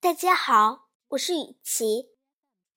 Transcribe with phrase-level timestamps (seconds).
[0.00, 2.10] 大家好，我是雨琪，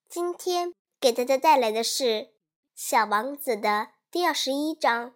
[0.10, 2.04] 今天给大家带来的是
[2.74, 5.13] 《小王子》的第二十一章。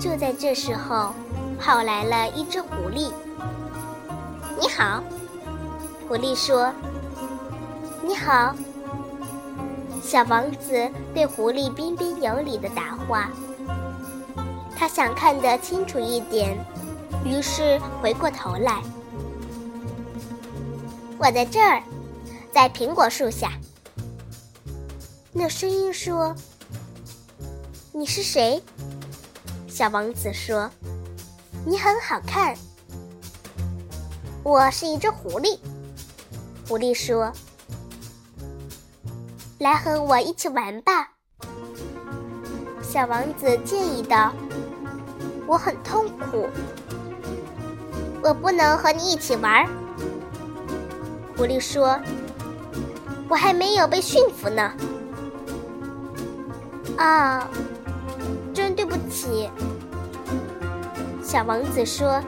[0.00, 1.14] 就在这时候，
[1.60, 3.12] 跑来了一只狐狸。
[4.60, 5.04] “你好。”
[6.08, 6.74] 狐狸说
[8.02, 8.52] ，“你好。”
[10.10, 13.30] 小王子对狐狸彬彬有礼的答话。
[14.76, 16.58] 他想看得清楚一点，
[17.24, 18.82] 于是回过头来。
[21.16, 21.80] 我在这儿，
[22.52, 23.52] 在苹果树下。
[25.32, 26.34] 那声音说
[27.94, 28.60] ：“你是谁？”
[29.70, 30.68] 小王子说
[31.64, 32.56] ：“你很好看。”
[34.42, 35.56] 我是一只狐狸。
[36.66, 37.32] 狐狸说。
[39.60, 41.10] 来和我一起玩吧，
[42.80, 44.32] 小王子建议道。
[45.46, 46.48] 我很痛苦，
[48.22, 49.66] 我不能和你一起玩。
[51.36, 52.00] 狐狸说
[53.28, 54.72] ：“我还没有被驯服呢。”
[56.96, 57.46] 啊，
[58.54, 59.50] 真对不起。
[61.22, 62.18] 小王子说。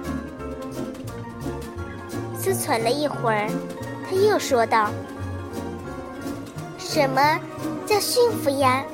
[2.38, 3.48] 思忖了一会儿，
[4.06, 4.90] 他又说道。
[6.94, 7.40] 什么
[7.86, 8.84] 叫驯服呀？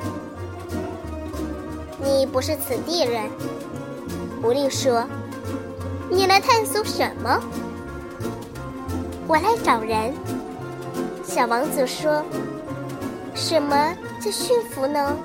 [2.01, 3.29] 你不是此地人，
[4.41, 5.05] 狐狸说。
[6.09, 7.43] 你来探索什么？
[9.27, 10.15] 我来找人。
[11.25, 12.25] 小王子说。
[13.35, 15.17] 什么叫驯服呢？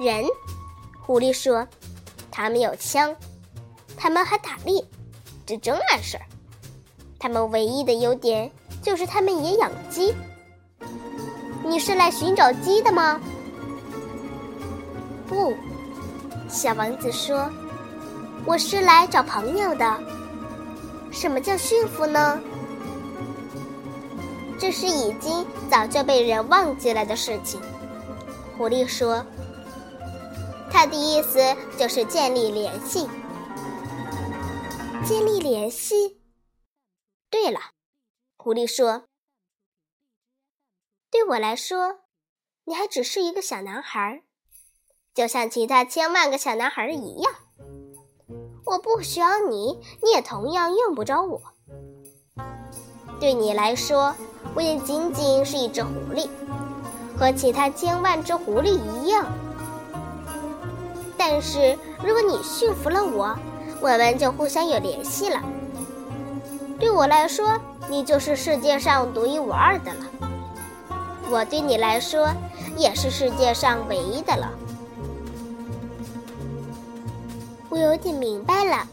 [0.00, 0.24] 人，
[0.98, 1.68] 狐狸说。
[2.30, 3.14] 他们有枪，
[3.98, 4.82] 他们还打猎，
[5.44, 6.24] 这真碍事儿。
[7.18, 10.14] 他们唯一的优点就是他们也养鸡。
[11.66, 13.18] 你是来寻找鸡的吗？
[15.26, 15.56] 不，
[16.48, 17.50] 小王子说
[18.44, 19.98] ：“我是来找朋友的。”
[21.10, 22.38] 什么叫驯服呢？
[24.58, 27.60] 这是已经早就被人忘记了的事情。
[28.56, 29.24] 狐狸说
[30.70, 31.40] ：“他的意思
[31.78, 33.08] 就是建立联系。”
[35.04, 36.18] 建立联系。
[37.30, 37.58] 对了，
[38.36, 39.04] 狐狸说。
[41.14, 42.00] 对我来说，
[42.64, 44.24] 你还只是一个小男孩，
[45.14, 47.32] 就像其他千万个小男孩一样。
[48.66, 51.40] 我不需要你，你也同样用不着我。
[53.20, 54.12] 对你来说，
[54.56, 56.28] 我也仅仅是一只狐狸，
[57.16, 59.24] 和其他千万只狐狸一样。
[61.16, 63.38] 但是，如果你驯服了我，
[63.80, 65.40] 我们就互相有联系了。
[66.80, 67.56] 对我来说，
[67.88, 70.06] 你就是世界上独一无二的了。
[71.30, 72.32] 我对你来说
[72.76, 74.52] 也是世界上唯一的了。
[77.68, 78.86] 我有点明白了，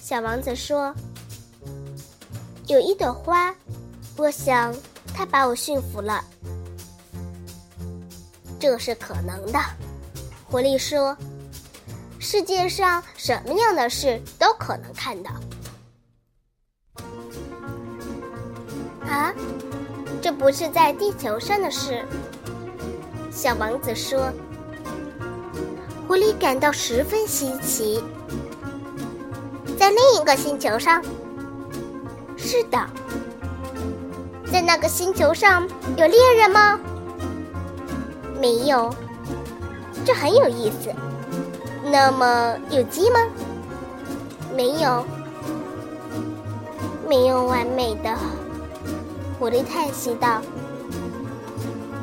[0.00, 0.94] 小王子说
[2.68, 3.52] ：“有一朵花，
[4.16, 4.72] 我想
[5.14, 6.24] 它把我驯服了。”
[8.60, 9.58] 这是可能的，
[10.48, 11.16] 狐狸说
[12.20, 15.32] ：“世界上什么样的事都可能看到。”
[19.08, 19.34] 啊？
[20.30, 22.04] 这不是在地球上的事，
[23.32, 24.30] 小王子说。
[26.06, 28.00] 狐狸感到十分稀奇。
[29.76, 31.02] 在另一个星球上？
[32.36, 32.78] 是的。
[34.52, 36.78] 在那个星球上有猎人吗？
[38.40, 38.94] 没有。
[40.04, 40.94] 这很有意思。
[41.90, 43.18] 那么有鸡吗？
[44.54, 45.04] 没有。
[47.08, 48.16] 没有完美的。
[49.40, 50.42] 狐狸叹息道：“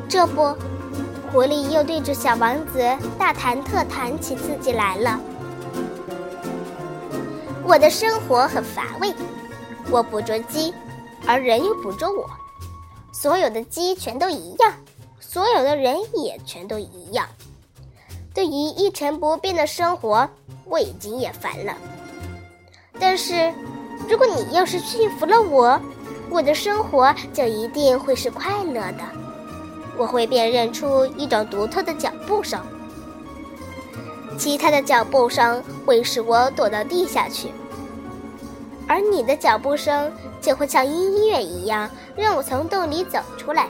[0.09, 0.57] 这不，
[1.31, 2.83] 狐狸又对着小王子
[3.19, 5.21] 大谈特谈起自己来了。
[7.63, 9.13] 我的生活很乏味，
[9.91, 10.73] 我捕捉鸡，
[11.27, 12.27] 而人又捕捉我。
[13.13, 14.73] 所有的鸡全都一样，
[15.19, 17.27] 所有的人也全都一样。
[18.33, 20.27] 对于一成不变的生活，
[20.65, 21.75] 我已经厌烦了。
[22.99, 23.53] 但是，
[24.09, 25.79] 如果你要是驯服了我，
[26.29, 29.03] 我的生活就一定会是快乐的。
[29.97, 32.61] 我会辨认出一种独特的脚步声，
[34.37, 37.49] 其他的脚步声会使我躲到地下去，
[38.87, 43.67] 而你的脚步声就会像音乐一样让我从洞里走出来。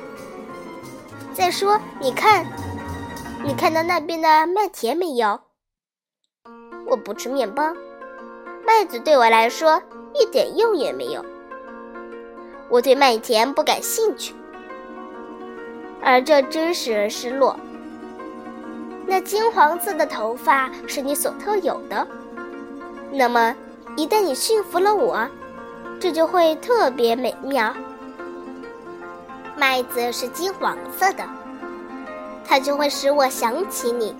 [1.33, 2.45] 再说，你看，
[3.45, 5.39] 你看到那边的麦田没有？
[6.89, 7.73] 我不吃面包，
[8.65, 9.81] 麦子对我来说
[10.13, 11.23] 一点用也没有。
[12.69, 14.33] 我对麦田不感兴趣。
[16.01, 17.59] 而这真使人失落。
[19.05, 22.07] 那金黄色的头发是你所特有的，
[23.11, 23.55] 那么
[23.95, 25.27] 一旦你驯服了我，
[25.99, 27.73] 这就会特别美妙。
[29.55, 31.23] 麦子是金黄色的，
[32.45, 34.15] 它就会使我想起你，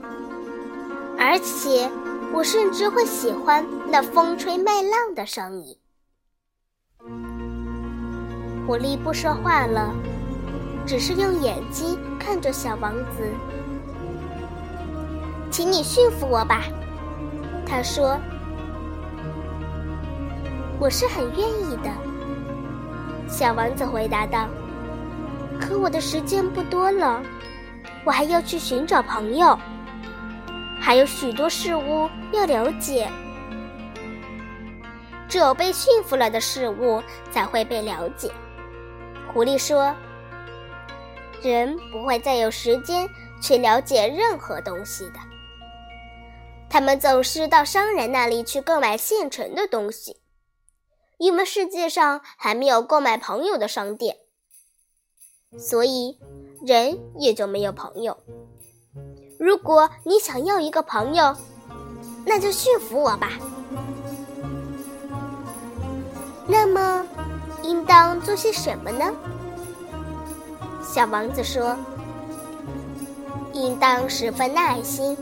[1.18, 1.90] 而且
[2.34, 5.78] 我甚至会喜欢那风吹麦浪的声音。
[8.68, 9.96] 狐狸不说话了，
[10.86, 13.24] 只是用眼睛看着小王子。
[15.50, 16.64] 请你驯服我吧，
[17.66, 18.20] 他说
[20.82, 21.90] ：“我是很愿意的。”
[23.26, 24.50] 小王子回答道
[25.62, 27.24] ：“可我的时间不多了，
[28.04, 29.58] 我还要去寻找朋友，
[30.78, 33.10] 还有许多事物要了解。
[35.30, 38.30] 只有被驯服了的事物才会被了解。”
[39.38, 39.96] 狐狸说
[41.44, 43.08] ：“人不会再有时间
[43.40, 45.20] 去了解任何东西的。”
[46.68, 50.18] 他们总是到商人那里去购买现成的东西，
[51.20, 54.18] 因为世界上还没有购买朋友的商店，
[55.56, 56.18] 所以
[56.66, 58.18] 人也就没有朋友。
[59.40, 61.38] 如果你想要一个朋友，
[62.26, 63.34] 那就驯服我吧。
[66.48, 67.06] 那么，
[67.68, 69.12] 应当做些什么呢？
[70.82, 71.76] 小王子说
[73.52, 75.18] ：“应当十分耐心。”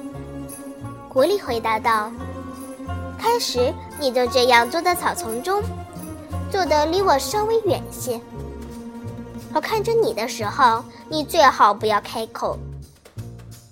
[1.09, 2.11] 狐狸回答道
[3.17, 5.59] ：“开始你就这样坐在草丛中，
[6.51, 8.21] 坐得离我稍微远些。
[9.51, 12.59] 我看着你的时候，你最好不要开口。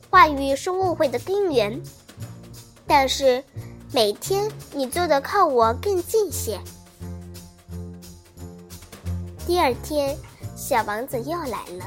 [0.10, 1.80] 话语是误会的根源。
[2.88, 3.44] 但是
[3.92, 6.60] 每天你坐得靠我更近些。”
[9.46, 10.18] 第二天，
[10.56, 11.86] 小王子又来了。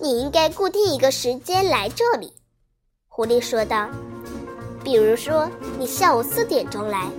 [0.00, 2.32] 你应该固定一个时间来这里。
[3.08, 3.86] 狐狸说道
[4.82, 7.10] ：“比如说，你下午四点钟来，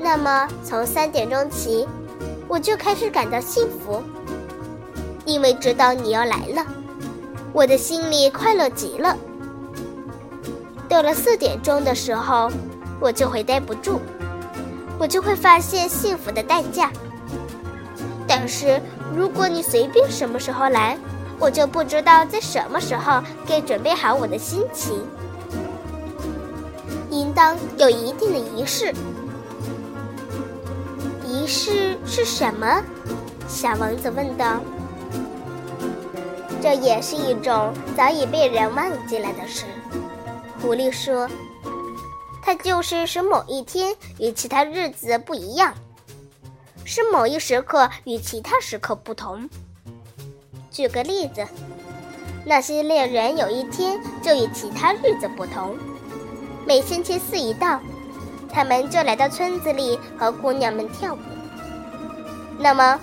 [0.00, 1.86] 那么从三点钟起，
[2.48, 4.02] 我就开始感到幸福，
[5.24, 6.66] 因为知道你要来了，
[7.52, 9.16] 我的心里快乐极了。
[10.88, 12.50] 到了四点钟的时候，
[13.00, 14.00] 我就会待不住，
[14.98, 16.90] 我就会发现幸福的代价。
[18.26, 18.80] 但是
[19.14, 20.98] 如果你随便什么时候来，
[21.38, 25.04] 我就不知道在什么时候该准备好我的心情，
[27.10, 28.92] 应当有一定的仪式。
[31.26, 32.82] 仪式是什么？
[33.48, 34.60] 小王子问道。
[36.62, 39.66] 这也是一种早已被人忘记了的事。
[40.62, 41.28] 狐狸说
[42.40, 45.74] ：“它就是使某一天与其他日子不一样，
[46.84, 49.48] 是某一时刻与其他时刻不同。”
[50.70, 51.46] 举个例子，
[52.44, 55.76] 那些猎人有一天就与其他日子不同。
[56.66, 57.80] 每星期四一到，
[58.48, 61.18] 他们就来到村子里和姑娘们跳舞。
[62.58, 62.98] 那么，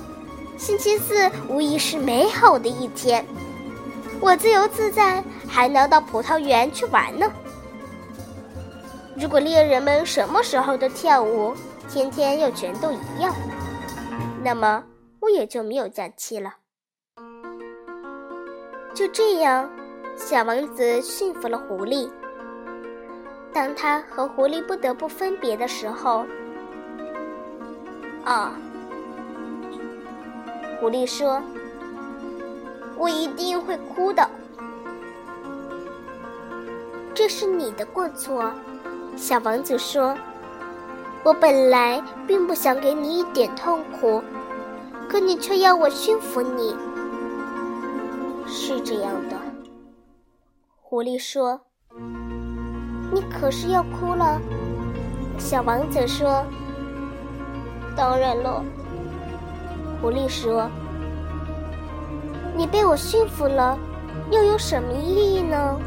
[0.57, 3.25] 星期四无疑是美好的一天，
[4.19, 7.25] 我自由自在，还能到葡萄园去玩呢。
[9.15, 11.55] 如果猎人们什么时候都跳舞，
[11.89, 13.33] 天天又全都一样，
[14.43, 14.83] 那么
[15.19, 16.55] 我也就没有假期了。
[18.93, 19.69] 就这样，
[20.17, 22.09] 小王子驯服了狐狸。
[23.53, 26.25] 当他和狐狸不得不分别的时候，
[28.23, 28.53] 啊，
[30.79, 31.41] 狐狸说
[32.97, 34.27] ：“我一定会哭的。”
[37.13, 38.51] 这是你的过错，
[39.15, 40.17] 小王子说
[41.23, 44.23] ：“我本来并不想给你一点痛苦，
[45.11, 46.73] 可你却要我驯服你。”
[48.47, 49.35] 是这样的，
[50.79, 51.59] 狐狸说
[53.11, 54.39] ：“你可是要哭了。”
[55.37, 56.45] 小王子说
[57.93, 58.63] ：“当然了。”
[60.01, 60.69] 狐狸说
[62.55, 63.77] ：“你被我驯服了，
[64.31, 65.77] 又有什么意义呢？”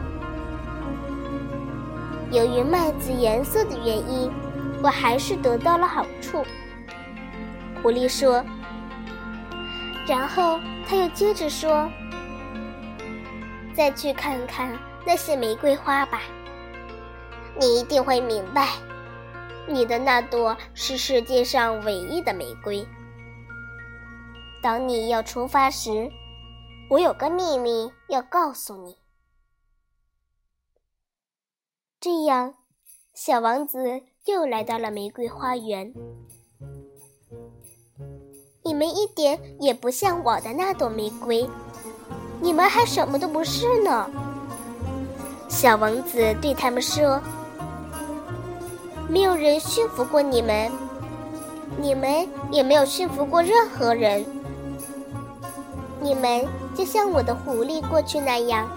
[2.31, 4.31] 由于麦子颜色的原因，
[4.83, 6.45] 我还是得到了好处。”
[7.83, 8.45] 狐狸说。
[10.07, 11.91] 然后他又接着说。
[13.75, 16.23] 再去看看那些玫瑰花吧，
[17.59, 18.69] 你一定会明白，
[19.67, 22.87] 你的那朵是世界上唯一的玫瑰。
[24.63, 26.09] 当你要出发时，
[26.89, 28.97] 我有个秘密要告诉你。
[31.99, 32.55] 这样，
[33.13, 35.93] 小王子又来到了玫瑰花园。
[38.75, 41.49] 你们一点也不像我的那朵玫瑰。
[42.41, 44.11] 你们还什么都不是呢。
[45.49, 47.23] 小王子对他们说
[49.09, 50.73] ：“没有人驯服过你们，
[51.79, 54.27] 你们也没有驯服过任何人。
[56.01, 58.69] 你们就像我的狐狸过去那样，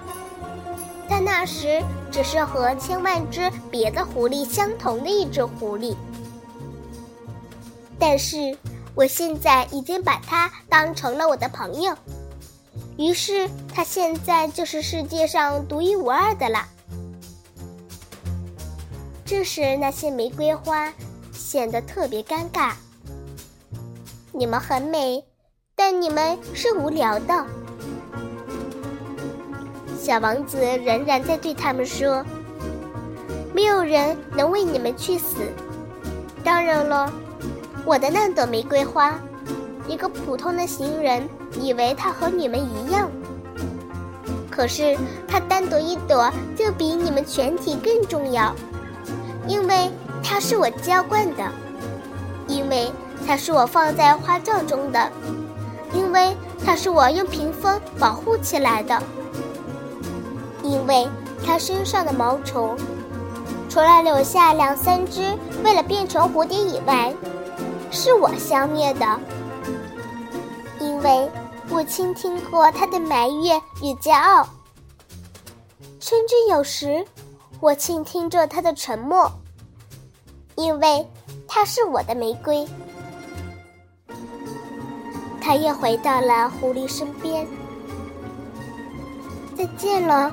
[1.10, 5.96] 但那时只是和千万只别的狐狸相同的一只狐狸。
[7.98, 8.56] 但是
[8.98, 11.96] 我现在已经把它当成了我的朋友。”
[12.98, 16.68] 于是，它现在就是世界上独一无二的了。
[19.24, 20.92] 这时，那些玫瑰花
[21.32, 22.74] 显得特别尴尬。
[24.32, 25.24] 你们很美，
[25.76, 27.46] 但你们是无聊的。
[30.00, 32.26] 小王子仍然在对他们说
[33.54, 35.36] ：“没有人能为你们去死。
[36.44, 37.12] 当然了，
[37.88, 39.18] 我的那朵玫瑰花。”
[39.88, 41.26] 一个普通的行人
[41.62, 43.10] 以为它和你们一样，
[44.52, 48.54] 可是它单独一朵就比你们全体更重要，
[49.48, 49.90] 因为
[50.22, 51.50] 它是我浇灌的，
[52.50, 52.92] 因为
[53.26, 55.10] 它是我放在花罩中的，
[55.94, 59.02] 因为它是我用屏风保护起来的，
[60.64, 61.08] 因为
[61.46, 62.76] 它身上的毛虫，
[63.70, 67.14] 除了留下两三只为了变成蝴蝶以外，
[67.98, 69.20] 是我消灭的。
[70.80, 71.28] 因为
[71.72, 74.48] 我倾听过他的埋怨与骄傲，
[76.00, 77.04] 甚至有时
[77.60, 79.32] 我倾听着他的沉默。
[80.54, 81.08] 因为
[81.48, 82.68] 他是我的玫瑰。
[85.42, 87.48] 他又回到了狐狸身边。
[89.58, 90.32] 再见了，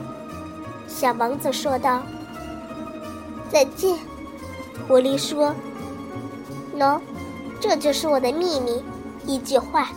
[0.87, 2.03] 小王子说道。
[3.51, 3.99] 再见，
[4.87, 5.55] 狐狸说。
[6.77, 7.01] 喏，
[7.67, 8.85] 这就是我的秘密，
[9.25, 9.89] 一句话。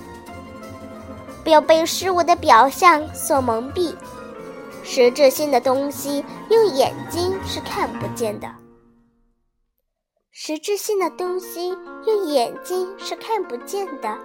[1.44, 3.94] 不要被事物的表象所蒙蔽，
[4.86, 8.48] 实质性的东西用眼睛是看不见的。
[10.32, 14.18] 实质性的东西用眼睛是看不见的。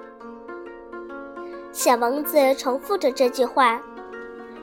[1.73, 3.83] 小王子重复着这句话，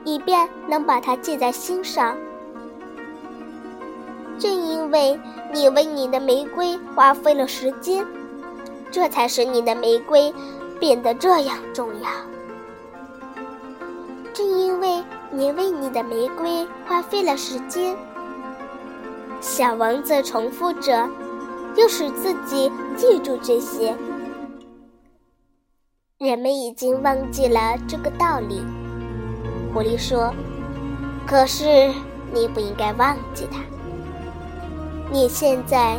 [0.06, 2.16] 以便能把它记在心上。
[4.38, 5.20] 正因为
[5.52, 8.08] 你为你的玫瑰花费了时间，
[8.92, 10.34] 这才使你的玫瑰
[10.80, 12.10] 变得这样重要。
[14.34, 17.96] 正因为你为你的玫瑰花费了时间，
[19.42, 21.10] 小王子重复着，
[21.76, 23.96] 又使自己记住这些。
[26.18, 28.62] 人们已经忘记了这个道理，
[29.74, 30.34] 狐狸说
[31.26, 31.92] ：“可是
[32.34, 33.60] 你不应该忘记它。
[35.12, 35.98] 你现在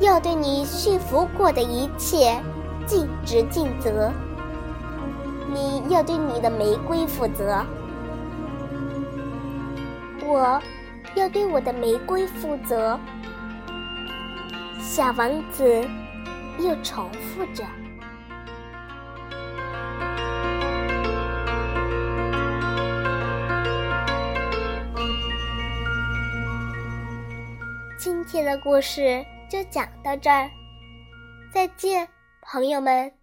[0.00, 2.40] 要对你驯服过的一切
[2.86, 4.12] 尽职尽责。”
[5.48, 7.64] 你要对你的玫瑰负责，
[10.22, 10.60] 我
[11.14, 12.98] 要对我的玫瑰负责。
[14.80, 15.64] 小王子
[16.58, 17.64] 又重复着。
[27.96, 30.50] 今天的故事就讲到这儿，
[31.52, 32.08] 再见，
[32.42, 33.15] 朋友们。